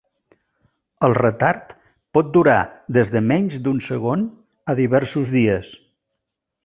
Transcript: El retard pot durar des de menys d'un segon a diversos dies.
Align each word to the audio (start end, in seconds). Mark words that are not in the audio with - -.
El 1.07 1.13
retard 1.17 1.75
pot 2.17 2.31
durar 2.37 2.57
des 2.97 3.11
de 3.17 3.23
menys 3.33 3.59
d'un 3.67 3.83
segon 3.89 4.25
a 4.75 4.77
diversos 4.81 5.35
dies. 5.37 5.71